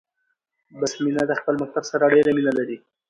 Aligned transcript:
بسمينه 0.79 1.21
د 1.27 1.31
خپل 1.39 1.53
مکتب 1.61 1.83
سره 1.91 2.11
ډيره 2.13 2.31
مينه 2.37 2.51
لري 2.57 2.77
🏫 2.81 2.83